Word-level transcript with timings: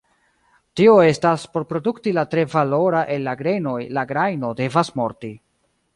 Tio 0.79 0.93
estas, 1.09 1.43
por 1.57 1.67
produkti 1.73 2.15
la 2.19 2.25
tre 2.33 2.45
valora 2.55 3.03
el 3.17 3.29
la 3.31 3.35
grenoj, 3.43 3.77
la 3.99 4.07
grajno 4.13 4.55
devas 4.63 4.95
morti. 5.03 5.31